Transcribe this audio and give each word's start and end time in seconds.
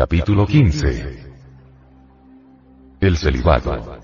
Capítulo 0.00 0.46
15. 0.46 1.30
El 3.02 3.18
celibato. 3.18 4.00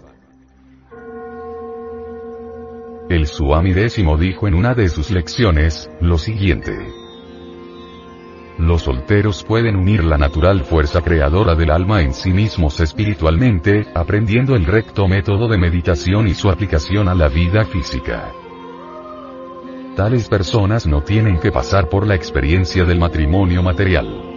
El 3.08 3.26
Suami 3.26 3.72
décimo 3.72 4.18
dijo 4.18 4.46
en 4.46 4.52
una 4.52 4.74
de 4.74 4.90
sus 4.90 5.10
lecciones, 5.10 5.90
lo 6.02 6.18
siguiente. 6.18 6.76
Los 8.58 8.82
solteros 8.82 9.42
pueden 9.42 9.74
unir 9.74 10.04
la 10.04 10.18
natural 10.18 10.64
fuerza 10.64 11.00
creadora 11.00 11.54
del 11.54 11.70
alma 11.70 12.02
en 12.02 12.12
sí 12.12 12.30
mismos 12.30 12.78
espiritualmente, 12.80 13.86
aprendiendo 13.94 14.54
el 14.54 14.66
recto 14.66 15.08
método 15.08 15.48
de 15.48 15.56
meditación 15.56 16.28
y 16.28 16.34
su 16.34 16.50
aplicación 16.50 17.08
a 17.08 17.14
la 17.14 17.28
vida 17.28 17.64
física. 17.64 18.32
Tales 19.96 20.28
personas 20.28 20.86
no 20.86 21.00
tienen 21.00 21.40
que 21.40 21.50
pasar 21.50 21.88
por 21.88 22.06
la 22.06 22.16
experiencia 22.16 22.84
del 22.84 22.98
matrimonio 22.98 23.62
material 23.62 24.35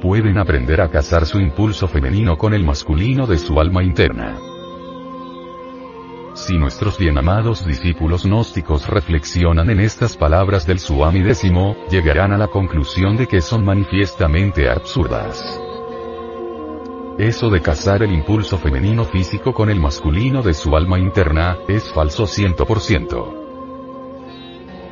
pueden 0.00 0.38
aprender 0.38 0.80
a 0.80 0.90
casar 0.90 1.26
su 1.26 1.40
impulso 1.40 1.88
femenino 1.88 2.36
con 2.36 2.54
el 2.54 2.64
masculino 2.64 3.26
de 3.26 3.38
su 3.38 3.60
alma 3.60 3.82
interna. 3.82 4.36
Si 6.34 6.56
nuestros 6.56 6.98
bien 6.98 7.18
amados 7.18 7.66
discípulos 7.66 8.24
gnósticos 8.24 8.88
reflexionan 8.88 9.70
en 9.70 9.80
estas 9.80 10.16
palabras 10.16 10.66
del 10.66 10.78
Suami 10.78 11.20
décimo, 11.20 11.76
llegarán 11.90 12.32
a 12.32 12.38
la 12.38 12.46
conclusión 12.46 13.16
de 13.16 13.26
que 13.26 13.40
son 13.40 13.64
manifiestamente 13.64 14.70
absurdas. 14.70 15.60
Eso 17.18 17.50
de 17.50 17.60
casar 17.60 18.04
el 18.04 18.12
impulso 18.12 18.56
femenino 18.58 19.04
físico 19.04 19.52
con 19.52 19.68
el 19.68 19.80
masculino 19.80 20.42
de 20.42 20.54
su 20.54 20.76
alma 20.76 21.00
interna, 21.00 21.58
es 21.66 21.92
falso 21.92 22.24
100%. 22.24 23.47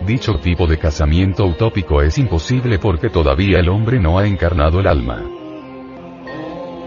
Dicho 0.05 0.35
tipo 0.41 0.67
de 0.67 0.79
casamiento 0.79 1.47
utópico 1.47 2.03
es 2.03 2.19
imposible 2.19 2.79
porque 2.79 3.09
todavía 3.09 3.59
el 3.61 3.69
hombre 3.69 3.99
no 3.99 4.19
ha 4.19 4.27
encarnado 4.27 4.81
el 4.81 4.87
alma. 4.87 5.23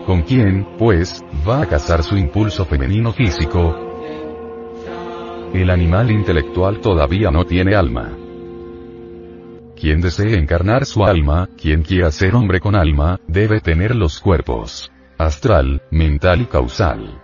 ¿Con 0.05 0.21
quién, 0.21 0.65
pues, 0.77 1.23
va 1.47 1.61
a 1.61 1.65
casar 1.65 2.03
su 2.03 2.17
impulso 2.17 2.65
femenino 2.65 3.11
físico? 3.11 3.75
El 5.53 5.69
animal 5.69 6.11
intelectual 6.11 6.79
todavía 6.79 7.31
no 7.31 7.45
tiene 7.45 7.75
alma. 7.75 8.15
Quien 9.75 10.01
desee 10.01 10.37
encarnar 10.37 10.85
su 10.85 11.03
alma, 11.03 11.49
quien 11.57 11.83
quiera 11.83 12.11
ser 12.11 12.35
hombre 12.35 12.59
con 12.59 12.75
alma, 12.75 13.19
debe 13.27 13.61
tener 13.61 13.95
los 13.95 14.19
cuerpos 14.19 14.91
astral, 15.19 15.81
mental 15.91 16.41
y 16.41 16.45
causal. 16.45 17.19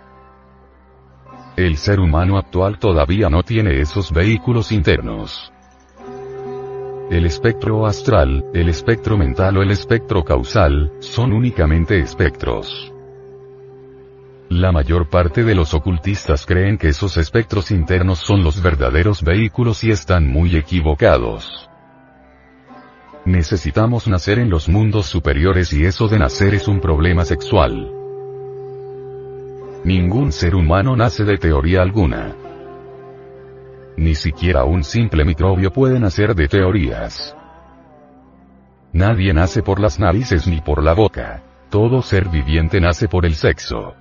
El 1.56 1.78
ser 1.78 1.98
humano 1.98 2.36
actual 2.36 2.78
todavía 2.78 3.30
no 3.30 3.42
tiene 3.42 3.80
esos 3.80 4.12
vehículos 4.12 4.70
internos. 4.70 5.50
El 7.08 7.24
espectro 7.24 7.86
astral, 7.86 8.44
el 8.52 8.68
espectro 8.68 9.16
mental 9.16 9.58
o 9.58 9.62
el 9.62 9.70
espectro 9.70 10.24
causal, 10.24 10.90
son 10.98 11.32
únicamente 11.32 12.00
espectros. 12.00 12.92
La 14.48 14.72
mayor 14.72 15.08
parte 15.08 15.44
de 15.44 15.54
los 15.54 15.72
ocultistas 15.72 16.44
creen 16.44 16.78
que 16.78 16.88
esos 16.88 17.16
espectros 17.16 17.70
internos 17.70 18.18
son 18.18 18.42
los 18.42 18.60
verdaderos 18.60 19.22
vehículos 19.22 19.84
y 19.84 19.92
están 19.92 20.26
muy 20.26 20.56
equivocados. 20.56 21.70
Necesitamos 23.24 24.08
nacer 24.08 24.40
en 24.40 24.50
los 24.50 24.68
mundos 24.68 25.06
superiores 25.06 25.72
y 25.72 25.84
eso 25.84 26.08
de 26.08 26.18
nacer 26.18 26.54
es 26.54 26.66
un 26.66 26.80
problema 26.80 27.24
sexual. 27.24 27.92
Ningún 29.84 30.32
ser 30.32 30.56
humano 30.56 30.96
nace 30.96 31.22
de 31.22 31.38
teoría 31.38 31.82
alguna. 31.82 32.34
Ni 33.96 34.14
siquiera 34.14 34.64
un 34.64 34.84
simple 34.84 35.24
microbio 35.24 35.72
puede 35.72 35.98
nacer 35.98 36.34
de 36.34 36.48
teorías. 36.48 37.36
Nadie 38.92 39.32
nace 39.32 39.62
por 39.62 39.80
las 39.80 39.98
narices 39.98 40.46
ni 40.46 40.60
por 40.60 40.82
la 40.82 40.94
boca. 40.94 41.42
Todo 41.70 42.02
ser 42.02 42.28
viviente 42.28 42.80
nace 42.80 43.08
por 43.08 43.26
el 43.26 43.34
sexo. 43.34 43.94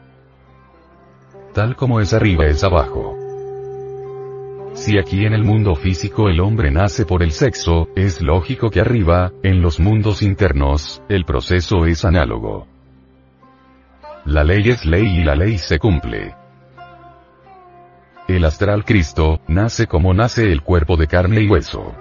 Tal 1.53 1.75
como 1.75 2.01
es 2.01 2.13
arriba 2.13 2.45
es 2.45 2.63
abajo. 2.63 3.17
Si 4.73 4.97
aquí 4.97 5.25
en 5.25 5.33
el 5.33 5.45
mundo 5.45 5.75
físico 5.75 6.27
el 6.27 6.41
hombre 6.41 6.69
nace 6.69 7.05
por 7.05 7.23
el 7.23 7.31
sexo, 7.31 7.87
es 7.95 8.21
lógico 8.21 8.69
que 8.69 8.81
arriba, 8.81 9.31
en 9.41 9.61
los 9.61 9.79
mundos 9.79 10.21
internos, 10.21 11.01
el 11.07 11.23
proceso 11.23 11.85
es 11.85 12.03
análogo. 12.03 12.67
La 14.25 14.43
ley 14.43 14.69
es 14.69 14.85
ley 14.85 15.19
y 15.19 15.23
la 15.23 15.35
ley 15.35 15.57
se 15.57 15.79
cumple. 15.79 16.35
El 18.27 18.43
astral 18.43 18.85
Cristo, 18.85 19.39
nace 19.47 19.85
como 19.85 20.11
nace 20.15 20.51
el 20.51 20.63
cuerpo 20.63 20.97
de 20.97 21.05
carne 21.05 21.41
y 21.41 21.47
hueso. 21.47 21.93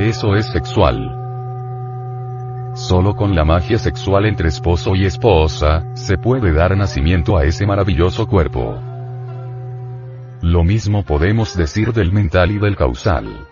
Eso 0.00 0.34
es 0.34 0.46
sexual. 0.46 1.08
Solo 2.74 3.14
con 3.14 3.36
la 3.36 3.44
magia 3.44 3.78
sexual 3.78 4.26
entre 4.26 4.48
esposo 4.48 4.96
y 4.96 5.06
esposa, 5.06 5.84
se 5.94 6.18
puede 6.18 6.52
dar 6.52 6.76
nacimiento 6.76 7.38
a 7.38 7.44
ese 7.44 7.64
maravilloso 7.64 8.26
cuerpo. 8.26 8.76
Lo 10.42 10.64
mismo 10.64 11.04
podemos 11.04 11.56
decir 11.56 11.92
del 11.92 12.10
mental 12.10 12.50
y 12.50 12.58
del 12.58 12.74
causal. 12.74 13.46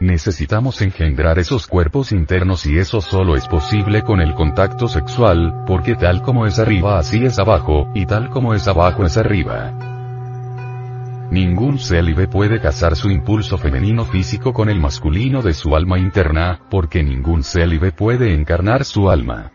Necesitamos 0.00 0.80
engendrar 0.80 1.38
esos 1.38 1.66
cuerpos 1.66 2.10
internos 2.10 2.64
y 2.64 2.78
eso 2.78 3.02
solo 3.02 3.36
es 3.36 3.46
posible 3.46 4.00
con 4.00 4.22
el 4.22 4.32
contacto 4.32 4.88
sexual, 4.88 5.64
porque 5.66 5.94
tal 5.94 6.22
como 6.22 6.46
es 6.46 6.58
arriba 6.58 6.98
así 6.98 7.22
es 7.22 7.38
abajo, 7.38 7.90
y 7.94 8.06
tal 8.06 8.30
como 8.30 8.54
es 8.54 8.66
abajo 8.66 9.04
es 9.04 9.18
arriba. 9.18 9.74
Ningún 11.30 11.78
célibe 11.78 12.28
puede 12.28 12.62
casar 12.62 12.96
su 12.96 13.10
impulso 13.10 13.58
femenino 13.58 14.06
físico 14.06 14.54
con 14.54 14.70
el 14.70 14.80
masculino 14.80 15.42
de 15.42 15.52
su 15.52 15.76
alma 15.76 15.98
interna, 15.98 16.60
porque 16.70 17.02
ningún 17.02 17.44
célibe 17.44 17.92
puede 17.92 18.32
encarnar 18.32 18.86
su 18.86 19.10
alma. 19.10 19.52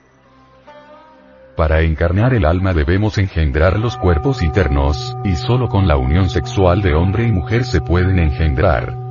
Para 1.58 1.82
encarnar 1.82 2.36
el 2.36 2.46
alma 2.46 2.74
debemos 2.74 3.18
engendrar 3.18 3.80
los 3.80 3.98
cuerpos 3.98 4.44
internos, 4.44 5.18
y 5.24 5.38
solo 5.38 5.70
con 5.70 5.88
la 5.88 5.98
unión 5.98 6.30
sexual 6.30 6.84
de 6.84 6.94
hombre 6.94 7.28
y 7.28 7.32
mujer 7.32 7.64
se 7.66 7.82
pueden 7.82 8.20
engendrar. 8.20 9.05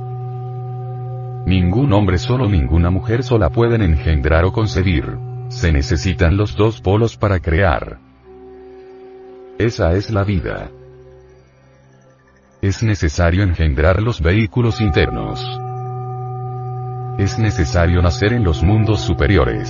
Ningún 1.45 1.93
hombre 1.93 2.17
solo 2.17 2.49
ninguna 2.49 2.89
mujer 2.89 3.23
sola 3.23 3.51
pueden 3.51 3.83
engendrar 3.83 4.45
o 4.45 4.51
concebir. 4.51 5.17
Se 5.49 5.71
necesitan 5.71 6.37
los 6.37 6.55
dos 6.55 6.81
polos 6.81 7.17
para 7.17 7.39
crear. 7.39 7.99
Esa 9.59 9.93
es 9.93 10.09
la 10.09 10.23
vida. 10.23 10.71
Es 12.63 12.81
necesario 12.81 13.43
engendrar 13.43 14.01
los 14.01 14.21
vehículos 14.21 14.81
internos. 14.81 15.39
Es 17.19 17.37
necesario 17.37 18.01
nacer 18.01 18.33
en 18.33 18.43
los 18.43 18.63
mundos 18.63 19.01
superiores. 19.01 19.69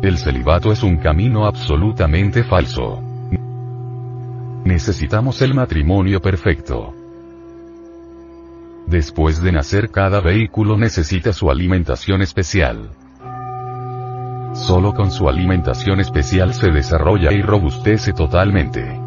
El 0.00 0.16
celibato 0.16 0.72
es 0.72 0.82
un 0.82 0.96
camino 0.96 1.44
absolutamente 1.44 2.42
falso. 2.42 3.02
Necesitamos 4.64 5.42
el 5.42 5.52
matrimonio 5.52 6.20
perfecto. 6.22 6.94
Después 8.90 9.40
de 9.40 9.52
nacer 9.52 9.92
cada 9.92 10.20
vehículo 10.20 10.76
necesita 10.76 11.32
su 11.32 11.48
alimentación 11.48 12.22
especial. 12.22 12.90
Solo 14.52 14.94
con 14.94 15.12
su 15.12 15.28
alimentación 15.28 16.00
especial 16.00 16.54
se 16.54 16.72
desarrolla 16.72 17.32
y 17.32 17.40
robustece 17.40 18.12
totalmente. 18.12 19.00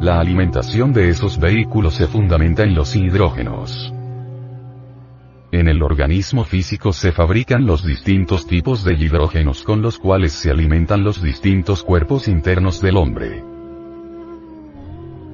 La 0.00 0.18
alimentación 0.18 0.94
de 0.94 1.10
esos 1.10 1.38
vehículos 1.38 1.96
se 1.96 2.06
fundamenta 2.06 2.62
en 2.62 2.74
los 2.74 2.96
hidrógenos. 2.96 3.92
En 5.52 5.68
el 5.68 5.82
organismo 5.82 6.44
físico 6.44 6.94
se 6.94 7.12
fabrican 7.12 7.66
los 7.66 7.84
distintos 7.84 8.46
tipos 8.46 8.82
de 8.82 8.94
hidrógenos 8.94 9.62
con 9.62 9.82
los 9.82 9.98
cuales 9.98 10.32
se 10.32 10.50
alimentan 10.50 11.04
los 11.04 11.22
distintos 11.22 11.84
cuerpos 11.84 12.28
internos 12.28 12.80
del 12.80 12.96
hombre. 12.96 13.44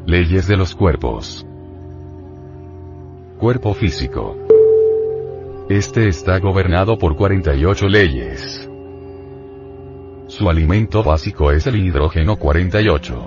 Leyes 0.04 0.48
de 0.48 0.56
los 0.56 0.74
cuerpos. 0.74 1.47
Cuerpo 3.38 3.73
físico. 3.73 4.37
Este 5.69 6.08
está 6.08 6.40
gobernado 6.40 6.99
por 6.99 7.14
48 7.14 7.87
leyes. 7.87 8.69
Su 10.26 10.50
alimento 10.50 11.05
básico 11.05 11.52
es 11.52 11.64
el 11.69 11.76
hidrógeno 11.76 12.35
48. 12.35 13.25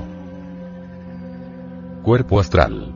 Cuerpo 2.03 2.41
astral. 2.41 2.93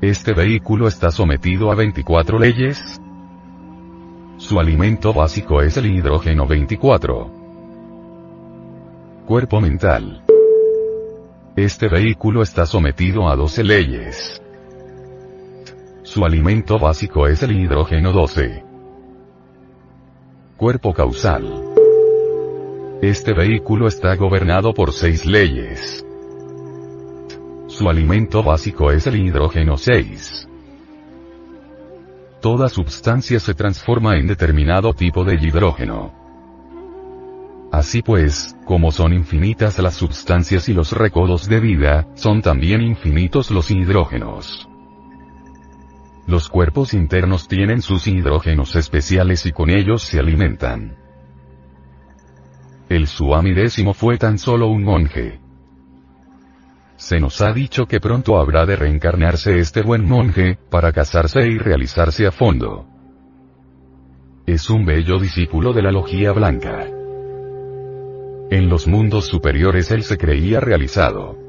Este 0.00 0.32
vehículo 0.34 0.86
está 0.86 1.10
sometido 1.10 1.72
a 1.72 1.74
24 1.74 2.38
leyes. 2.38 3.00
Su 4.36 4.60
alimento 4.60 5.12
básico 5.12 5.62
es 5.62 5.76
el 5.78 5.86
hidrógeno 5.86 6.46
24. 6.46 7.28
Cuerpo 9.26 9.60
mental. 9.60 10.22
Este 11.56 11.88
vehículo 11.88 12.42
está 12.42 12.66
sometido 12.66 13.28
a 13.28 13.34
12 13.34 13.64
leyes. 13.64 14.41
Su 16.04 16.24
alimento 16.24 16.80
básico 16.80 17.28
es 17.28 17.44
el 17.44 17.52
hidrógeno 17.52 18.12
12. 18.12 18.64
Cuerpo 20.56 20.92
causal. 20.92 21.62
Este 23.00 23.32
vehículo 23.32 23.86
está 23.86 24.16
gobernado 24.16 24.74
por 24.74 24.92
seis 24.92 25.24
leyes. 25.24 26.04
Su 27.68 27.88
alimento 27.88 28.42
básico 28.42 28.90
es 28.90 29.06
el 29.06 29.14
hidrógeno 29.14 29.76
6. 29.78 30.48
Toda 32.40 32.68
sustancia 32.68 33.38
se 33.38 33.54
transforma 33.54 34.16
en 34.16 34.26
determinado 34.26 34.94
tipo 34.94 35.24
de 35.24 35.36
hidrógeno. 35.36 36.12
Así 37.70 38.02
pues, 38.02 38.56
como 38.64 38.90
son 38.90 39.12
infinitas 39.12 39.78
las 39.78 39.94
sustancias 39.94 40.68
y 40.68 40.74
los 40.74 40.90
recodos 40.90 41.48
de 41.48 41.60
vida, 41.60 42.08
son 42.16 42.42
también 42.42 42.82
infinitos 42.82 43.52
los 43.52 43.70
hidrógenos. 43.70 44.68
Los 46.26 46.48
cuerpos 46.48 46.94
internos 46.94 47.48
tienen 47.48 47.82
sus 47.82 48.06
hidrógenos 48.06 48.76
especiales 48.76 49.44
y 49.46 49.52
con 49.52 49.70
ellos 49.70 50.02
se 50.02 50.20
alimentan. 50.20 50.96
El 52.88 53.06
Suami 53.06 53.52
décimo 53.52 53.92
fue 53.92 54.18
tan 54.18 54.38
solo 54.38 54.68
un 54.68 54.84
monje. 54.84 55.40
Se 56.96 57.18
nos 57.18 57.40
ha 57.40 57.52
dicho 57.52 57.86
que 57.86 57.98
pronto 57.98 58.38
habrá 58.38 58.64
de 58.66 58.76
reencarnarse 58.76 59.58
este 59.58 59.82
buen 59.82 60.06
monje, 60.06 60.58
para 60.70 60.92
casarse 60.92 61.40
y 61.48 61.58
realizarse 61.58 62.26
a 62.26 62.30
fondo. 62.30 62.86
Es 64.46 64.70
un 64.70 64.84
bello 64.84 65.18
discípulo 65.18 65.72
de 65.72 65.82
la 65.82 65.90
logía 65.90 66.32
blanca. 66.32 66.86
En 68.50 68.68
los 68.68 68.86
mundos 68.86 69.26
superiores 69.26 69.90
él 69.90 70.04
se 70.04 70.18
creía 70.18 70.60
realizado. 70.60 71.41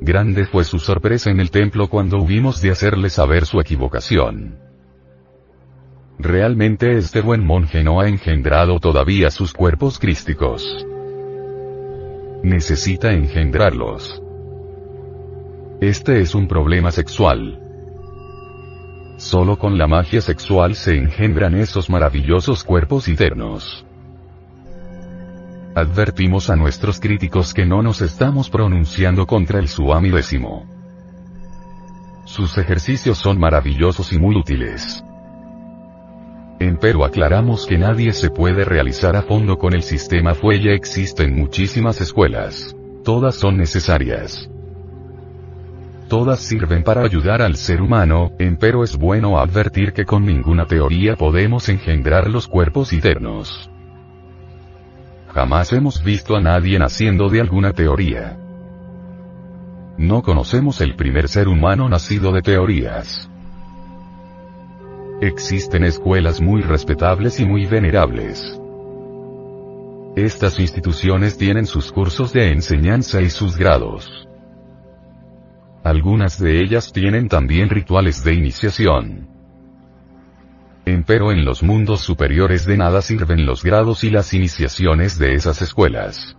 Grande 0.00 0.46
fue 0.46 0.64
su 0.64 0.78
sorpresa 0.78 1.30
en 1.30 1.40
el 1.40 1.50
templo 1.50 1.88
cuando 1.88 2.18
hubimos 2.18 2.62
de 2.62 2.70
hacerle 2.70 3.10
saber 3.10 3.46
su 3.46 3.60
equivocación. 3.60 4.58
Realmente 6.18 6.96
este 6.96 7.20
buen 7.20 7.44
monje 7.44 7.82
no 7.82 8.00
ha 8.00 8.08
engendrado 8.08 8.80
todavía 8.80 9.30
sus 9.30 9.52
cuerpos 9.52 9.98
crísticos. 9.98 10.86
Necesita 12.42 13.12
engendrarlos. 13.12 14.22
Este 15.80 16.20
es 16.20 16.34
un 16.34 16.48
problema 16.48 16.90
sexual. 16.90 17.60
Solo 19.16 19.58
con 19.58 19.78
la 19.78 19.88
magia 19.88 20.20
sexual 20.20 20.76
se 20.76 20.96
engendran 20.96 21.56
esos 21.56 21.90
maravillosos 21.90 22.62
cuerpos 22.62 23.08
eternos. 23.08 23.84
Advertimos 25.78 26.50
a 26.50 26.56
nuestros 26.56 26.98
críticos 26.98 27.54
que 27.54 27.64
no 27.64 27.84
nos 27.84 28.02
estamos 28.02 28.50
pronunciando 28.50 29.28
contra 29.28 29.60
el 29.60 29.68
Suami 29.68 30.10
décimo. 30.10 30.66
Sus 32.24 32.58
ejercicios 32.58 33.16
son 33.16 33.38
maravillosos 33.38 34.12
y 34.12 34.18
muy 34.18 34.34
útiles. 34.34 35.04
Pero 36.80 37.04
aclaramos 37.04 37.64
que 37.64 37.78
nadie 37.78 38.12
se 38.12 38.28
puede 38.28 38.64
realizar 38.64 39.14
a 39.14 39.22
fondo 39.22 39.56
con 39.56 39.72
el 39.72 39.84
sistema 39.84 40.34
Fuelle 40.34 40.74
existen 40.74 41.36
muchísimas 41.36 42.00
escuelas. 42.00 42.74
Todas 43.04 43.36
son 43.36 43.56
necesarias. 43.56 44.50
Todas 46.08 46.40
sirven 46.40 46.82
para 46.82 47.02
ayudar 47.02 47.40
al 47.40 47.54
ser 47.54 47.82
humano, 47.82 48.32
empero 48.40 48.82
es 48.82 48.96
bueno 48.96 49.38
advertir 49.38 49.92
que 49.92 50.04
con 50.04 50.26
ninguna 50.26 50.66
teoría 50.66 51.14
podemos 51.14 51.68
engendrar 51.68 52.28
los 52.28 52.48
cuerpos 52.48 52.92
eternos. 52.92 53.70
Jamás 55.34 55.72
hemos 55.72 56.02
visto 56.02 56.36
a 56.36 56.40
nadie 56.40 56.78
naciendo 56.78 57.28
de 57.28 57.40
alguna 57.40 57.72
teoría. 57.72 58.38
No 59.98 60.22
conocemos 60.22 60.80
el 60.80 60.94
primer 60.96 61.28
ser 61.28 61.48
humano 61.48 61.88
nacido 61.88 62.32
de 62.32 62.42
teorías. 62.42 63.28
Existen 65.20 65.84
escuelas 65.84 66.40
muy 66.40 66.62
respetables 66.62 67.40
y 67.40 67.44
muy 67.44 67.66
venerables. 67.66 68.60
Estas 70.16 70.58
instituciones 70.60 71.36
tienen 71.36 71.66
sus 71.66 71.92
cursos 71.92 72.32
de 72.32 72.52
enseñanza 72.52 73.20
y 73.20 73.28
sus 73.28 73.56
grados. 73.56 74.28
Algunas 75.84 76.40
de 76.40 76.62
ellas 76.62 76.92
tienen 76.92 77.28
también 77.28 77.68
rituales 77.68 78.24
de 78.24 78.34
iniciación. 78.34 79.37
Empero 80.88 81.32
en 81.32 81.44
los 81.44 81.62
mundos 81.62 82.00
superiores 82.00 82.64
de 82.64 82.78
nada 82.78 83.02
sirven 83.02 83.44
los 83.44 83.62
grados 83.62 84.04
y 84.04 84.10
las 84.10 84.32
iniciaciones 84.32 85.18
de 85.18 85.34
esas 85.34 85.60
escuelas. 85.60 86.34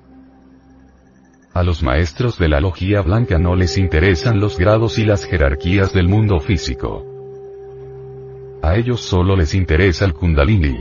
A 1.54 1.62
los 1.62 1.84
maestros 1.84 2.40
de 2.40 2.50
la 2.50 2.60
logía 2.60 3.02
blanca 3.02 3.38
no 3.38 3.56
les 3.56 3.78
interesan 3.78 4.40
los 4.40 4.58
grados 4.58 4.98
y 4.98 5.06
las 5.06 5.24
jerarquías 5.26 5.94
del 5.94 6.08
mundo 6.08 6.40
físico. 6.40 7.06
A 8.64 8.76
ellos 8.76 9.02
solo 9.02 9.36
les 9.36 9.54
interesa 9.54 10.06
el 10.06 10.14
kundalini. 10.16 10.80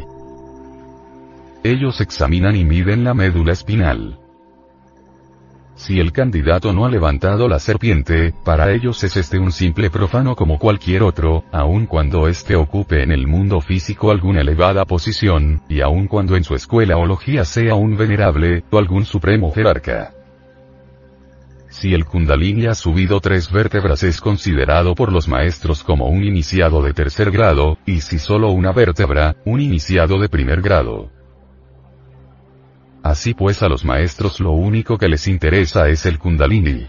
Ellos 1.63 2.01
examinan 2.01 2.57
y 2.57 2.65
miden 2.65 3.05
la 3.05 3.13
médula 3.13 3.53
espinal. 3.53 4.18
Si 5.79 6.01
el 6.01 6.11
candidato 6.11 6.73
no 6.73 6.85
ha 6.85 6.91
levantado 6.91 7.47
la 7.47 7.61
serpiente, 7.61 8.35
para 8.45 8.73
ellos 8.73 9.05
es 9.05 9.17
este 9.17 9.39
un 9.39 9.53
simple 9.53 9.91
profano 9.91 10.35
como 10.35 10.59
cualquier 10.59 11.05
otro, 11.05 11.45
aun 11.53 11.87
cuando 11.87 12.27
éste 12.27 12.57
ocupe 12.57 13.05
en 13.05 13.13
el 13.13 13.29
mundo 13.29 13.61
físico 13.61 14.11
alguna 14.11 14.41
elevada 14.41 14.85
posición, 14.85 15.63
y 15.69 15.81
aun 15.81 16.09
cuando 16.09 16.35
en 16.35 16.43
su 16.43 16.57
escuela 16.57 16.97
o 16.97 17.45
sea 17.45 17.77
un 17.77 17.97
venerable, 17.97 18.65
o 18.73 18.79
algún 18.79 19.05
supremo 19.05 19.53
jerarca. 19.53 20.13
Si 21.69 21.95
el 21.95 22.07
kundalini 22.07 22.67
ha 22.67 22.75
subido 22.75 23.21
tres 23.21 23.49
vértebras 23.53 24.03
es 24.03 24.21
considerado 24.21 24.97
por 24.97 25.13
los 25.13 25.29
maestros 25.29 25.85
como 25.85 26.09
un 26.09 26.25
iniciado 26.25 26.83
de 26.83 26.93
tercer 26.93 27.31
grado, 27.31 27.79
y 27.87 28.01
si 28.01 28.19
solo 28.19 28.51
una 28.51 28.73
vértebra, 28.73 29.37
un 29.45 29.61
iniciado 29.61 30.19
de 30.19 30.29
primer 30.29 30.61
grado. 30.61 31.13
Así 33.09 33.33
pues 33.33 33.63
a 33.63 33.71
los 33.71 33.87
maestros 33.87 34.39
lo 34.39 34.51
único 34.51 34.99
que 34.99 35.09
les 35.09 35.29
interesa 35.29 35.89
es 35.89 36.05
el 36.05 36.19
kundalini. 36.19 36.89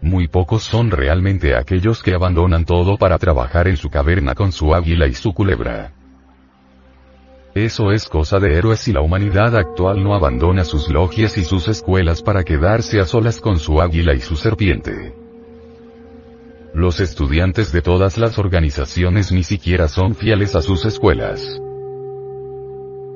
Muy 0.00 0.28
pocos 0.28 0.62
son 0.62 0.92
realmente 0.92 1.56
aquellos 1.56 2.00
que 2.00 2.14
abandonan 2.14 2.64
todo 2.64 2.96
para 2.96 3.18
trabajar 3.18 3.66
en 3.66 3.76
su 3.76 3.90
caverna 3.90 4.36
con 4.36 4.52
su 4.52 4.72
águila 4.72 5.08
y 5.08 5.14
su 5.14 5.34
culebra. 5.34 5.92
Eso 7.56 7.90
es 7.90 8.08
cosa 8.08 8.38
de 8.38 8.56
héroes 8.56 8.86
y 8.86 8.92
la 8.92 9.00
humanidad 9.00 9.56
actual 9.56 10.00
no 10.00 10.14
abandona 10.14 10.62
sus 10.62 10.88
logias 10.88 11.36
y 11.38 11.44
sus 11.44 11.66
escuelas 11.66 12.22
para 12.22 12.44
quedarse 12.44 13.00
a 13.00 13.04
solas 13.04 13.40
con 13.40 13.58
su 13.58 13.80
águila 13.80 14.14
y 14.14 14.20
su 14.20 14.36
serpiente. 14.36 15.12
Los 16.72 17.00
estudiantes 17.00 17.72
de 17.72 17.82
todas 17.82 18.16
las 18.16 18.38
organizaciones 18.38 19.32
ni 19.32 19.42
siquiera 19.42 19.88
son 19.88 20.14
fieles 20.14 20.54
a 20.54 20.62
sus 20.62 20.84
escuelas. 20.84 21.60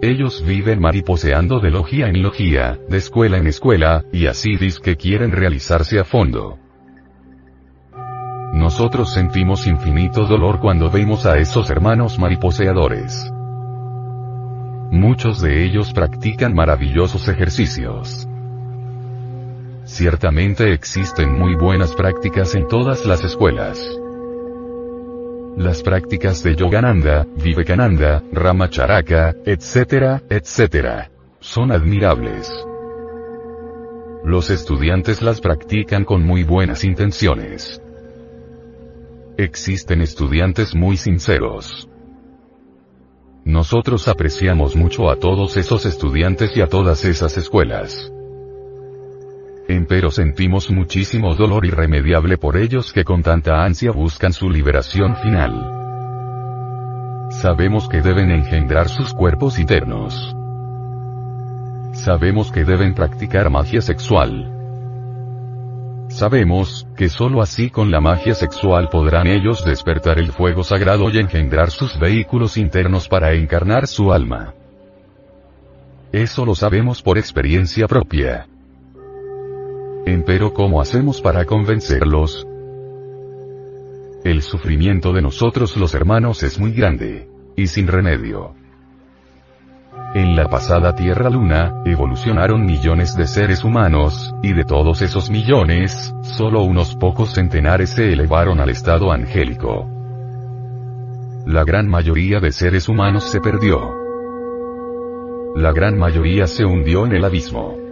Ellos 0.03 0.45
viven 0.45 0.79
mariposeando 0.79 1.59
de 1.59 1.71
logia 1.71 2.09
en 2.09 2.23
logia, 2.23 2.79
de 2.89 2.99
escuela 2.99 3.39
en 3.39 3.47
escuela, 3.47 4.05
y 4.13 4.27
así 4.27 4.57
dice 4.57 4.81
que 4.83 4.97
quieren 4.97 5.33
realizarse 5.33 5.99
a 5.99 6.05
fondo. 6.05 6.59
Nosotros 8.53 9.13
sentimos 9.13 9.67
infinito 9.67 10.27
dolor 10.27 10.61
cuando 10.61 10.91
vemos 10.91 11.25
a 11.25 11.39
esos 11.39 11.71
hermanos 11.71 12.19
mariposeadores. 12.19 13.33
Muchos 14.91 15.41
de 15.41 15.65
ellos 15.65 15.93
practican 15.95 16.55
maravillosos 16.55 17.27
ejercicios. 17.29 18.29
Ciertamente 19.85 20.73
existen 20.75 21.33
muy 21.33 21.55
buenas 21.55 21.93
prácticas 21.95 22.55
en 22.55 22.69
todas 22.69 23.07
las 23.07 23.25
escuelas. 23.25 23.81
Las 25.57 25.83
prácticas 25.83 26.43
de 26.43 26.55
Yogananda, 26.55 27.27
Vivekananda, 27.43 28.23
Ramacharaka, 28.31 29.35
etc., 29.47 30.23
etc. 30.29 31.09
son 31.41 31.73
admirables. 31.73 32.51
Los 34.23 34.51
estudiantes 34.51 35.23
las 35.23 35.41
practican 35.41 36.05
con 36.05 36.23
muy 36.23 36.45
buenas 36.45 36.85
intenciones. 36.85 37.81
Existen 39.39 40.03
estudiantes 40.03 40.75
muy 40.75 40.99
sinceros. 40.99 41.89
Nosotros 43.47 44.09
apreciamos 44.09 44.77
mucho 44.77 45.09
a 45.09 45.17
todos 45.17 45.57
esos 45.57 45.87
estudiantes 45.87 46.55
y 46.55 46.61
a 46.61 46.67
todas 46.67 47.05
esas 47.07 47.39
escuelas. 47.39 48.13
Empero 49.69 50.13
sentimos 50.13 50.71
muchísimo 50.71 51.35
dolor 51.35 51.67
irremediable 51.67 52.39
por 52.39 52.57
ellos 52.57 52.93
que 52.93 53.03
con 53.03 53.25
tanta 53.25 53.65
ansia 53.65 53.91
buscan 53.91 54.33
su 54.33 54.49
liberación 54.49 55.17
final. 55.17 55.73
Sabemos 57.31 57.89
que 57.89 58.01
deben 58.01 58.31
engendrar 58.31 58.89
sus 58.89 59.13
cuerpos 59.13 59.59
eternos. 59.59 60.37
Sabemos 61.93 62.53
que 62.53 62.65
deben 62.65 62.95
practicar 62.95 63.51
magia 63.51 63.83
sexual. 63.83 64.53
Sabemos, 66.11 66.87
que 66.97 67.09
sólo 67.09 67.43
así 67.43 67.69
con 67.69 67.91
la 67.91 68.01
magia 68.01 68.35
sexual 68.35 68.89
podrán 68.89 69.27
ellos 69.27 69.65
despertar 69.65 70.21
el 70.21 70.31
fuego 70.31 70.63
sagrado 70.63 71.11
y 71.11 71.19
engendrar 71.19 71.73
sus 71.73 71.99
vehículos 71.99 72.57
internos 72.57 73.09
para 73.09 73.33
encarnar 73.33 73.89
su 73.89 74.13
alma. 74.13 74.55
Eso 76.13 76.45
lo 76.47 76.55
sabemos 76.55 77.03
por 77.03 77.19
experiencia 77.19 77.89
propia. 77.89 78.47
Empero 80.07 80.55
¿cómo 80.55 80.81
hacemos 80.81 81.21
para 81.21 81.45
convencerlos? 81.47 82.47
El 84.23 84.41
sufrimiento 84.41 85.13
de 85.13 85.21
nosotros 85.21 85.77
los 85.77 85.95
hermanos 85.95 86.45
es 86.45 86.61
muy 86.61 86.71
grande. 86.71 87.29
Y 87.57 87.67
sin 87.67 87.89
remedio. 87.89 88.55
En 90.15 90.37
la 90.37 90.49
pasada 90.49 90.95
Tierra 90.95 91.29
Luna, 91.29 91.83
evolucionaron 91.85 92.65
millones 92.65 93.17
de 93.17 93.27
seres 93.27 93.65
humanos, 93.65 94.33
y 94.45 94.53
de 94.53 94.63
todos 94.63 95.03
esos 95.03 95.29
millones, 95.29 96.15
solo 96.23 96.63
unos 96.63 96.95
pocos 96.95 97.33
centenares 97.33 97.91
se 97.91 98.13
elevaron 98.13 98.61
al 98.61 98.71
estado 98.71 99.11
angélico. 99.11 99.91
La 101.47 101.65
gran 101.65 101.89
mayoría 101.89 102.39
de 102.39 102.53
seres 102.53 102.89
humanos 102.89 103.25
se 103.25 103.41
perdió. 103.41 103.93
La 105.57 105.73
gran 105.73 105.99
mayoría 105.99 106.47
se 106.47 106.65
hundió 106.65 107.07
en 107.07 107.13
el 107.13 107.25
abismo. 107.25 107.86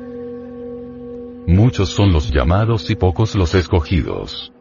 Muchos 1.46 1.90
son 1.90 2.12
los 2.12 2.30
llamados 2.30 2.88
y 2.90 2.94
pocos 2.94 3.34
los 3.34 3.54
escogidos. 3.54 4.52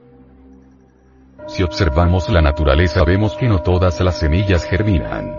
Si 1.47 1.63
observamos 1.63 2.29
la 2.29 2.41
naturaleza 2.41 3.03
vemos 3.05 3.35
que 3.35 3.47
no 3.47 3.61
todas 3.61 4.01
las 4.01 4.19
semillas 4.19 4.65
germinan. 4.65 5.33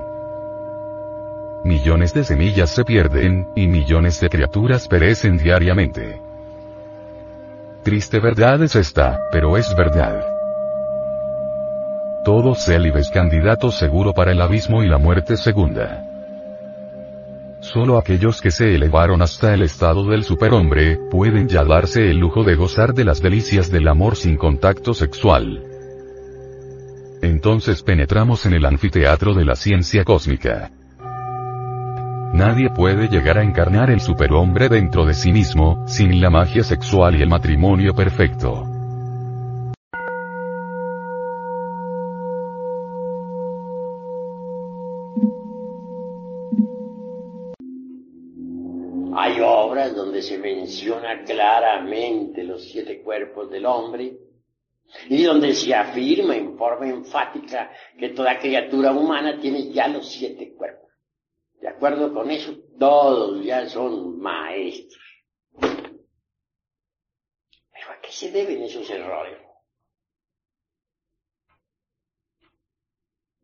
Millones 1.64 2.14
de 2.14 2.24
semillas 2.24 2.70
se 2.70 2.84
pierden, 2.84 3.48
y 3.56 3.66
millones 3.66 4.20
de 4.20 4.28
criaturas 4.28 4.88
perecen 4.88 5.36
diariamente. 5.36 6.20
Triste 7.82 8.20
verdad 8.20 8.62
es 8.62 8.74
esta, 8.76 9.20
pero 9.30 9.58
es 9.58 9.74
verdad. 9.76 10.24
Todos 12.24 12.64
célibes 12.64 13.10
candidatos 13.10 13.74
seguro 13.74 14.14
para 14.14 14.32
el 14.32 14.40
abismo 14.40 14.82
y 14.82 14.88
la 14.88 14.96
muerte 14.96 15.36
segunda. 15.36 16.13
Solo 17.74 17.98
aquellos 17.98 18.40
que 18.40 18.52
se 18.52 18.72
elevaron 18.72 19.20
hasta 19.20 19.52
el 19.52 19.62
estado 19.62 20.08
del 20.08 20.22
superhombre, 20.22 20.96
pueden 21.10 21.48
ya 21.48 21.64
darse 21.64 22.08
el 22.08 22.18
lujo 22.18 22.44
de 22.44 22.54
gozar 22.54 22.94
de 22.94 23.04
las 23.04 23.20
delicias 23.20 23.68
del 23.68 23.88
amor 23.88 24.14
sin 24.14 24.36
contacto 24.36 24.94
sexual. 24.94 25.60
Entonces 27.20 27.82
penetramos 27.82 28.46
en 28.46 28.52
el 28.52 28.64
anfiteatro 28.64 29.34
de 29.34 29.44
la 29.44 29.56
ciencia 29.56 30.04
cósmica. 30.04 30.70
Nadie 32.32 32.70
puede 32.70 33.08
llegar 33.08 33.38
a 33.38 33.42
encarnar 33.42 33.90
el 33.90 34.00
superhombre 34.00 34.68
dentro 34.68 35.04
de 35.04 35.14
sí 35.14 35.32
mismo, 35.32 35.84
sin 35.88 36.20
la 36.20 36.30
magia 36.30 36.62
sexual 36.62 37.16
y 37.16 37.22
el 37.22 37.28
matrimonio 37.28 37.92
perfecto. 37.92 38.73
Se 50.22 50.38
menciona 50.38 51.24
claramente 51.24 52.42
los 52.44 52.62
siete 52.64 53.02
cuerpos 53.02 53.50
del 53.50 53.66
hombre 53.66 54.16
y 55.08 55.22
donde 55.24 55.54
se 55.54 55.74
afirma 55.74 56.36
en 56.36 56.56
forma 56.56 56.88
enfática 56.88 57.70
que 57.98 58.10
toda 58.10 58.38
criatura 58.38 58.92
humana 58.92 59.38
tiene 59.40 59.72
ya 59.72 59.88
los 59.88 60.08
siete 60.08 60.54
cuerpos. 60.54 60.90
De 61.60 61.68
acuerdo 61.68 62.12
con 62.12 62.30
eso, 62.30 62.54
todos 62.78 63.44
ya 63.44 63.68
son 63.68 64.18
maestros. 64.18 65.02
Pero 65.60 65.80
¿a 67.90 68.00
qué 68.00 68.12
se 68.12 68.30
deben 68.30 68.62
esos 68.62 68.88
errores? 68.90 69.38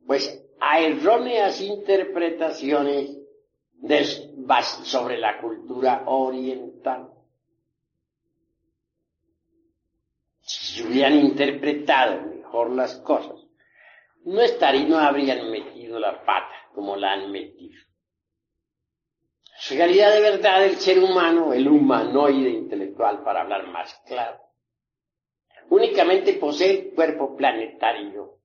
Pues 0.07 0.45
a 0.61 0.81
erróneas 0.81 1.61
interpretaciones 1.61 3.20
sobre 4.85 5.19
la 5.19 5.41
cultura 5.41 6.05
oriental. 6.07 7.11
Si 10.43 10.83
hubieran 10.83 11.15
interpretado 11.15 12.23
mejor 12.23 12.71
las 12.71 12.97
cosas, 12.97 13.47
no 14.25 14.41
estarían, 14.41 14.89
no 14.91 14.99
habrían 14.99 15.51
metido 15.51 15.99
la 15.99 16.25
pata 16.25 16.55
como 16.75 16.97
la 16.97 17.13
han 17.13 17.31
metido. 17.31 17.81
La 19.71 19.77
realidad 19.77 20.13
de 20.13 20.21
verdad 20.21 20.61
del 20.61 20.77
ser 20.77 20.99
humano, 20.99 21.53
el 21.53 21.69
humanoide 21.69 22.51
intelectual, 22.51 23.23
para 23.23 23.43
hablar 23.43 23.67
más 23.69 23.95
claro, 24.07 24.41
únicamente 25.69 26.35
posee 26.35 26.93
cuerpo 26.95 27.37
planetario. 27.37 28.39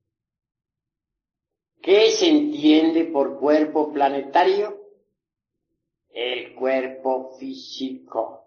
¿Qué 1.80 2.10
se 2.10 2.28
entiende 2.28 3.04
por 3.06 3.38
cuerpo 3.38 3.92
planetario? 3.92 4.85
El 6.16 6.54
cuerpo 6.54 7.36
físico. 7.38 8.42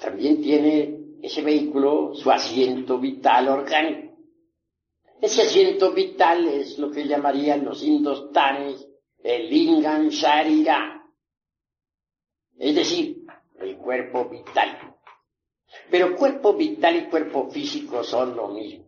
también 0.00 0.42
tiene 0.42 0.98
ese 1.22 1.40
vehículo 1.40 2.14
su 2.14 2.30
asiento 2.30 2.98
vital 2.98 3.48
orgánico. 3.48 4.18
Ese 5.20 5.42
asiento 5.42 5.92
vital 5.92 6.46
es 6.46 6.78
lo 6.78 6.90
que 6.90 7.06
llamarían 7.06 7.64
los 7.64 7.82
indostanes 7.82 8.86
el 9.22 9.48
lingam 9.48 10.08
sharira, 10.08 11.06
es 12.58 12.74
decir, 12.74 13.24
el 13.60 13.78
cuerpo 13.78 14.28
vital. 14.28 14.94
Pero 15.90 16.16
cuerpo 16.16 16.52
vital 16.52 16.96
y 16.96 17.08
cuerpo 17.08 17.48
físico 17.50 18.04
son 18.04 18.36
lo 18.36 18.48
mismo. 18.48 18.84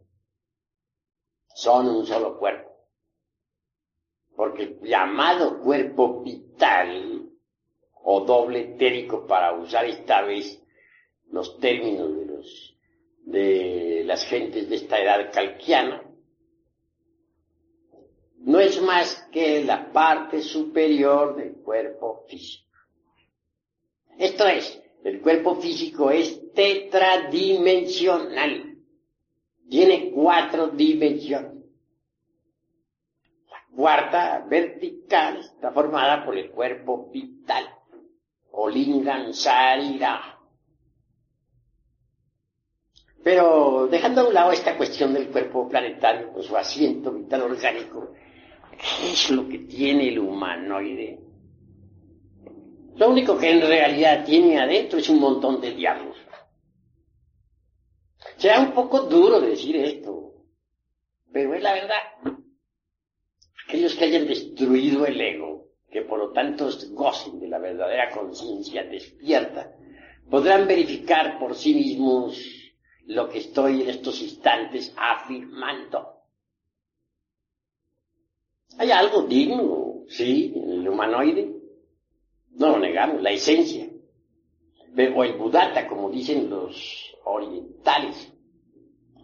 Son 1.55 1.89
un 1.89 2.07
solo 2.07 2.39
cuerpo 2.39 2.66
porque 4.37 4.79
llamado 4.83 5.61
cuerpo 5.61 6.23
vital 6.23 7.31
o 8.05 8.21
doble 8.21 8.61
etérico 8.61 9.27
para 9.27 9.55
usar 9.55 9.87
esta 9.87 10.21
vez 10.23 10.63
los 11.31 11.59
términos 11.59 12.15
de 12.15 12.27
los 12.27 12.77
de 13.25 14.03
las 14.05 14.25
gentes 14.27 14.69
de 14.69 14.77
esta 14.77 15.01
edad 15.01 15.33
calquiana 15.33 16.03
no 18.39 18.61
es 18.61 18.81
más 18.81 19.27
que 19.33 19.65
la 19.65 19.91
parte 19.91 20.41
superior 20.41 21.35
del 21.35 21.55
cuerpo 21.55 22.25
físico. 22.29 22.71
Esto 24.17 24.47
es, 24.47 24.81
el 25.03 25.21
cuerpo 25.21 25.57
físico 25.57 26.13
es 26.13 26.53
tetradimensional. 26.53 28.77
Tiene 29.69 30.13
cuatro 30.13 30.69
dimensiones 30.69 31.56
cuarta 33.77 34.45
vertical 34.49 35.37
está 35.37 35.71
formada 35.71 36.25
por 36.25 36.37
el 36.37 36.51
cuerpo 36.51 37.11
vital, 37.13 37.65
o 38.51 38.71
lingam 38.71 39.35
sarira. 39.35 40.39
Pero 43.23 43.87
dejando 43.91 44.23
a 44.23 44.29
un 44.29 44.35
lado 44.35 44.53
esta 44.53 44.77
cuestión 44.77 45.13
del 45.13 45.29
cuerpo 45.29 45.69
planetario, 45.69 46.33
con 46.33 46.43
su 46.43 46.57
asiento 46.57 47.13
vital 47.13 47.43
orgánico, 47.43 48.15
¿qué 48.71 49.13
es 49.13 49.31
lo 49.31 49.47
que 49.47 49.59
tiene 49.59 50.09
el 50.09 50.21
humanoide? 50.21 51.21
Lo 52.97 53.11
único 53.11 53.37
que 53.37 53.51
en 53.51 53.61
realidad 53.61 54.25
tiene 54.25 54.59
adentro 54.59 54.99
es 54.99 55.09
un 55.11 55.21
montón 55.21 55.61
de 55.61 55.73
diablos. 55.73 56.17
Será 58.39 58.61
un 58.61 58.73
poco 58.73 59.01
duro 59.01 59.41
decir 59.41 59.77
esto, 59.77 60.33
pero 61.31 61.53
es 61.55 61.63
la 61.63 61.75
verdad 61.75 61.99
aquellos 63.67 63.95
que 63.97 64.05
hayan 64.05 64.27
destruido 64.27 65.07
el 65.07 65.21
ego, 65.21 65.67
que 65.91 66.03
por 66.03 66.19
lo 66.19 66.33
tanto 66.33 66.69
gocen 66.91 67.41
de 67.41 67.49
la 67.49 67.59
verdadera 67.59 68.11
conciencia 68.11 68.85
despierta, 68.85 69.73
podrán 70.31 70.67
verificar 70.67 71.39
por 71.39 71.55
sí 71.55 71.75
mismos 71.75 72.41
lo 73.07 73.29
que 73.29 73.39
estoy 73.39 73.83
en 73.83 73.91
estos 73.91 74.21
instantes 74.23 74.93
afirmando. 74.97 76.15
Hay 78.79 78.91
algo 78.91 79.23
digno, 79.23 80.03
sí, 80.09 80.53
en 80.55 80.73
el 80.73 80.89
humanoide. 80.89 81.53
No 82.51 82.71
lo 82.71 82.79
negamos, 82.79 83.23
la 83.23 83.31
esencia. 83.31 83.89
O 85.15 85.25
el 85.25 85.35
budata, 85.35 85.87
como 85.87 86.11
dicen 86.11 86.49
los 86.49 87.15
orientales, 87.25 88.33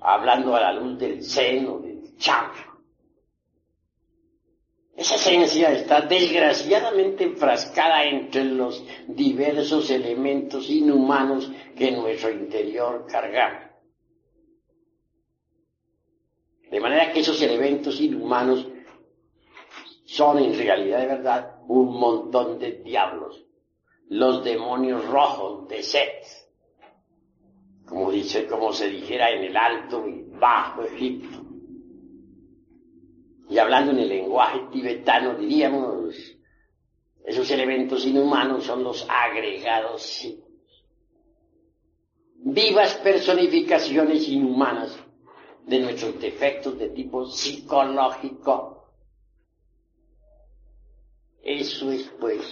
hablando 0.01 0.55
a 0.55 0.61
la 0.61 0.73
luz 0.75 0.99
del 0.99 1.23
seno, 1.23 1.79
del 1.79 2.17
chakra. 2.17 2.72
Esa 4.97 5.15
esencia 5.15 5.73
está 5.73 6.03
desgraciadamente 6.03 7.25
enfrascada 7.25 8.05
entre 8.05 8.45
los 8.45 8.85
diversos 9.09 9.91
elementos 9.91 10.69
inhumanos 10.69 11.51
que 11.77 11.89
en 11.89 11.97
nuestro 11.97 12.31
interior 12.31 13.07
cargamos. 13.11 13.71
De 16.71 16.81
manera 16.81 17.13
que 17.13 17.21
esos 17.21 17.41
elementos 17.43 18.01
inhumanos 18.01 18.67
son 20.05 20.39
en 20.39 20.57
realidad 20.57 21.01
de 21.01 21.07
verdad 21.07 21.57
un 21.69 21.99
montón 21.99 22.59
de 22.59 22.73
diablos, 22.73 23.45
los 24.09 24.45
demonios 24.45 25.07
rojos 25.07 25.69
de 25.69 25.83
Set, 25.83 26.25
como 27.87 28.11
dice, 28.11 28.47
como 28.47 28.73
se 28.73 28.89
dijera 28.89 29.31
en 29.31 29.45
el 29.45 29.57
alto 29.57 30.07
y 30.07 30.23
bajo 30.39 30.83
Egipto. 30.83 31.42
Y 33.49 33.59
hablando 33.59 33.93
en 33.93 33.99
el 33.99 34.09
lenguaje 34.09 34.61
tibetano 34.73 35.35
diríamos, 35.35 36.15
esos 37.25 37.51
elementos 37.51 38.07
inhumanos 38.07 38.65
son 38.65 38.83
los 38.83 39.07
agregados 39.09 40.27
vivas 42.45 42.95
personificaciones 42.97 44.29
inhumanas 44.29 44.99
de 45.67 45.79
nuestros 45.79 46.21
defectos 46.21 46.79
de 46.79 46.89
tipo 46.91 47.27
psicológico. 47.27 48.89
Eso 51.43 51.91
es 51.91 52.05
pues 52.21 52.43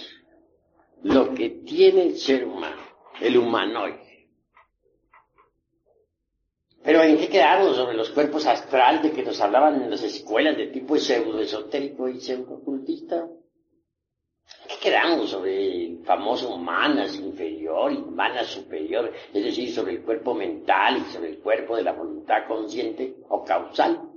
lo 1.03 1.33
que 1.33 1.49
tiene 1.49 2.03
el 2.03 2.17
ser 2.17 2.45
humano, 2.45 2.81
el 3.19 3.37
humanoide. 3.37 4.10
Pero 6.83 7.03
¿en 7.03 7.17
qué 7.17 7.29
quedamos 7.29 7.75
sobre 7.75 7.95
los 7.95 8.09
cuerpos 8.09 8.45
astrales 8.47 9.03
de 9.03 9.11
que 9.11 9.23
nos 9.23 9.39
hablaban 9.39 9.81
en 9.81 9.89
las 9.89 10.01
escuelas 10.03 10.57
de 10.57 10.67
tipo 10.67 10.97
pseudo-esotérico 10.97 12.09
y 12.09 12.19
pseudo-ocultista? 12.19 13.27
¿Qué 14.67 14.75
quedamos 14.81 15.29
sobre 15.29 15.85
el 15.85 16.03
famoso 16.03 16.57
manas 16.57 17.15
inferior 17.15 17.91
y 17.91 17.99
manas 17.99 18.47
superior? 18.47 19.13
Es 19.31 19.43
decir, 19.43 19.71
sobre 19.71 19.93
el 19.93 20.01
cuerpo 20.01 20.33
mental 20.33 20.97
y 20.97 21.11
sobre 21.11 21.29
el 21.29 21.39
cuerpo 21.39 21.75
de 21.75 21.83
la 21.83 21.93
voluntad 21.93 22.47
consciente 22.47 23.15
o 23.29 23.43
causal. 23.43 24.09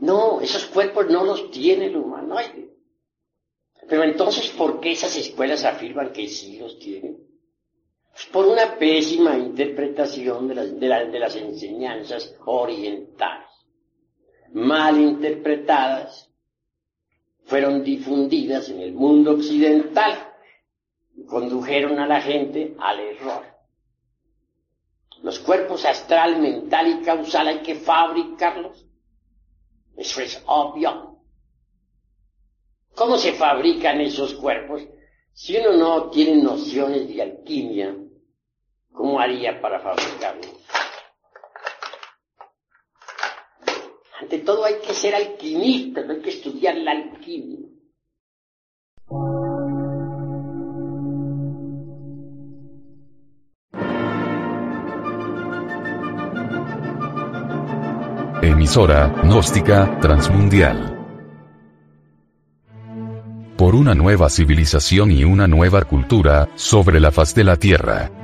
No, 0.00 0.40
esos 0.42 0.66
cuerpos 0.66 1.06
no 1.08 1.24
los 1.24 1.50
tiene 1.50 1.86
el 1.86 1.96
humanoide. 1.96 2.74
Pero 3.88 4.02
entonces, 4.04 4.48
¿por 4.50 4.80
qué 4.80 4.92
esas 4.92 5.16
escuelas 5.16 5.64
afirman 5.64 6.12
que 6.12 6.28
sí 6.28 6.58
los 6.58 6.78
tienen? 6.78 7.33
Por 8.32 8.46
una 8.46 8.76
pésima 8.78 9.36
interpretación 9.36 10.48
de 10.48 10.54
las, 10.54 10.78
de 10.78 11.18
las 11.18 11.36
enseñanzas 11.36 12.34
orientales, 12.44 13.48
mal 14.52 15.00
interpretadas 15.00 16.30
fueron 17.44 17.82
difundidas 17.82 18.68
en 18.68 18.80
el 18.80 18.92
mundo 18.92 19.32
occidental 19.32 20.32
y 21.16 21.24
condujeron 21.24 21.98
a 21.98 22.06
la 22.06 22.20
gente 22.20 22.74
al 22.78 23.00
error. 23.00 23.44
Los 25.22 25.38
cuerpos 25.38 25.84
astral, 25.84 26.40
mental 26.40 26.88
y 26.88 27.04
causal 27.04 27.48
hay 27.48 27.58
que 27.60 27.74
fabricarlos. 27.74 28.86
Eso 29.96 30.20
es 30.20 30.42
obvio. 30.46 31.18
¿Cómo 32.94 33.16
se 33.16 33.32
fabrican 33.32 34.00
esos 34.00 34.34
cuerpos? 34.34 34.82
Si 35.32 35.56
uno 35.56 35.72
no 35.72 36.10
tiene 36.10 36.42
nociones 36.42 37.08
de 37.08 37.22
alquimia, 37.22 37.96
¿cómo 38.94 39.20
haría 39.20 39.60
para 39.60 39.80
fabricarlos? 39.80 40.54
Ante 44.20 44.38
todo 44.38 44.64
hay 44.64 44.76
que 44.86 44.94
ser 44.94 45.14
alquimista, 45.14 46.00
hay 46.00 46.22
que 46.22 46.30
estudiar 46.30 46.76
la 46.76 46.92
alquimia. 46.92 47.68
Emisora, 58.42 59.08
gnóstica, 59.24 59.98
transmundial. 60.00 60.92
Por 63.56 63.74
una 63.74 63.94
nueva 63.94 64.28
civilización 64.28 65.10
y 65.10 65.24
una 65.24 65.46
nueva 65.46 65.82
cultura, 65.84 66.48
sobre 66.54 67.00
la 67.00 67.10
faz 67.10 67.34
de 67.34 67.44
la 67.44 67.56
Tierra. 67.56 68.23